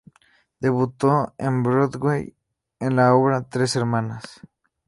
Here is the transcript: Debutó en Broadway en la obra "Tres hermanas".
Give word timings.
Debutó 0.59 1.35
en 1.37 1.61
Broadway 1.61 2.35
en 2.79 2.95
la 2.95 3.13
obra 3.13 3.43
"Tres 3.47 3.75
hermanas". 3.75 4.41